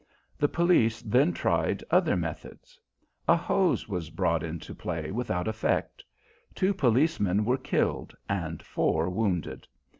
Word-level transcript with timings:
The 0.39 0.49
police 0.49 1.03
then 1.03 1.31
tried 1.31 1.83
other 1.91 2.17
methods. 2.17 2.79
A 3.27 3.35
hose 3.35 3.87
was 3.87 4.09
brought 4.09 4.41
into 4.41 4.73
play 4.73 5.11
without 5.11 5.47
effect. 5.47 6.03
Two 6.55 6.73
policemen 6.73 7.45
were 7.45 7.57
killed 7.59 8.15
and 8.27 8.63
four 8.63 9.11
wounded. 9.11 9.67